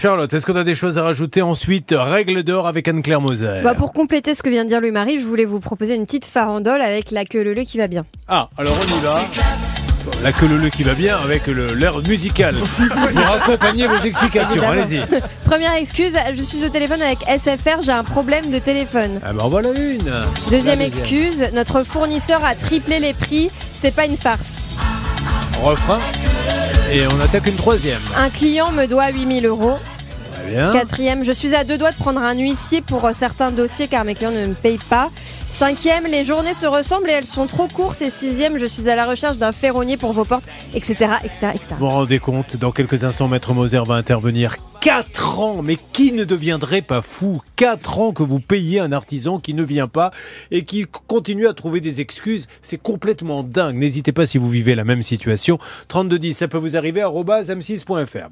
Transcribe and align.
Charlotte, 0.00 0.32
est-ce 0.32 0.46
qu'on 0.46 0.56
a 0.56 0.64
des 0.64 0.74
choses 0.74 0.96
à 0.96 1.02
rajouter 1.02 1.42
ensuite 1.42 1.94
Règle 1.94 2.42
d'or 2.42 2.66
avec 2.66 2.88
Anne-Claire 2.88 3.20
Moser. 3.20 3.60
Bah, 3.62 3.74
pour 3.74 3.92
compléter 3.92 4.34
ce 4.34 4.42
que 4.42 4.48
vient 4.48 4.64
de 4.64 4.70
dire 4.70 4.80
Louis-Marie, 4.80 5.18
je 5.18 5.26
voulais 5.26 5.44
vous 5.44 5.60
proposer 5.60 5.94
une 5.94 6.06
petite 6.06 6.24
farandole 6.24 6.80
avec 6.80 7.10
la 7.10 7.26
queue 7.26 7.42
leu 7.42 7.52
qui 7.64 7.76
va 7.76 7.86
bien. 7.86 8.06
Ah, 8.26 8.48
alors 8.56 8.74
on 8.80 8.96
y 8.96 9.00
va. 9.00 9.20
La 10.22 10.32
queue 10.32 10.46
leu 10.46 10.70
qui 10.70 10.84
va 10.84 10.94
bien 10.94 11.18
avec 11.18 11.46
l'air 11.48 11.98
musical. 12.08 12.54
Pour 12.78 13.30
accompagner 13.30 13.88
vos 13.88 13.98
explications, 13.98 14.66
allez-y. 14.66 15.02
Première 15.44 15.74
excuse, 15.74 16.14
je 16.32 16.40
suis 16.40 16.64
au 16.64 16.70
téléphone 16.70 17.02
avec 17.02 17.18
SFR, 17.18 17.82
j'ai 17.82 17.92
un 17.92 18.04
problème 18.04 18.50
de 18.50 18.58
téléphone. 18.58 19.20
Ah 19.22 19.34
ben 19.34 19.48
voilà 19.48 19.68
une. 19.68 20.10
Deuxième 20.50 20.78
La 20.78 20.86
excuse, 20.86 21.44
notre 21.52 21.82
fournisseur 21.82 22.42
a 22.42 22.54
triplé 22.54 23.00
les 23.00 23.12
prix, 23.12 23.50
c'est 23.74 23.94
pas 23.94 24.06
une 24.06 24.16
farce. 24.16 24.70
Refrain. 25.62 25.98
Et 26.92 27.06
on 27.06 27.20
attaque 27.20 27.46
une 27.46 27.54
troisième. 27.54 28.00
Un 28.16 28.30
client 28.30 28.72
me 28.72 28.86
doit 28.86 29.10
8000 29.10 29.46
euros. 29.46 29.78
Très 30.32 30.50
bien. 30.50 30.72
Quatrième, 30.72 31.22
je 31.24 31.30
suis 31.30 31.54
à 31.54 31.62
deux 31.62 31.78
doigts 31.78 31.92
de 31.92 31.96
prendre 31.96 32.20
un 32.20 32.34
huissier 32.34 32.80
pour 32.80 33.04
euh, 33.04 33.12
certains 33.12 33.52
dossiers 33.52 33.86
car 33.86 34.04
mes 34.04 34.16
clients 34.16 34.32
ne 34.32 34.46
me 34.46 34.54
payent 34.54 34.80
pas. 34.88 35.10
Cinquième, 35.60 36.06
les 36.06 36.24
journées 36.24 36.54
se 36.54 36.64
ressemblent 36.66 37.10
et 37.10 37.12
elles 37.12 37.26
sont 37.26 37.46
trop 37.46 37.68
courtes. 37.68 38.00
Et 38.00 38.08
sixième, 38.08 38.56
je 38.56 38.64
suis 38.64 38.88
à 38.88 38.96
la 38.96 39.04
recherche 39.04 39.36
d'un 39.36 39.52
ferronnier 39.52 39.98
pour 39.98 40.14
vos 40.14 40.24
portes, 40.24 40.46
etc. 40.72 41.16
etc., 41.22 41.48
etc. 41.54 41.66
Vous 41.72 41.80
vous 41.80 41.90
rendez 41.90 42.18
compte, 42.18 42.56
dans 42.56 42.72
quelques 42.72 43.04
instants, 43.04 43.28
Maître 43.28 43.52
Moser 43.52 43.82
va 43.86 43.96
intervenir. 43.96 44.56
4 44.80 45.40
ans 45.40 45.62
Mais 45.62 45.76
qui 45.92 46.12
ne 46.12 46.24
deviendrait 46.24 46.80
pas 46.80 47.02
fou? 47.02 47.42
4 47.56 47.98
ans 47.98 48.12
que 48.12 48.22
vous 48.22 48.40
payez 48.40 48.80
un 48.80 48.90
artisan 48.90 49.38
qui 49.38 49.52
ne 49.52 49.62
vient 49.62 49.86
pas 49.86 50.12
et 50.50 50.64
qui 50.64 50.86
continue 51.06 51.46
à 51.46 51.52
trouver 51.52 51.80
des 51.80 52.00
excuses. 52.00 52.48
C'est 52.62 52.80
complètement 52.80 53.42
dingue. 53.42 53.76
N'hésitez 53.76 54.12
pas 54.12 54.24
si 54.24 54.38
vous 54.38 54.48
vivez 54.48 54.74
la 54.74 54.84
même 54.84 55.02
situation. 55.02 55.58
3210, 55.88 56.32
ça 56.32 56.48
peut 56.48 56.56
vous 56.56 56.78
arriver, 56.78 57.02
arobase 57.02 57.50
m6.fr. 57.50 58.30